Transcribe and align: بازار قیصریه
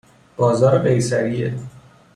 بازار 0.37 0.79
قیصریه 0.79 1.55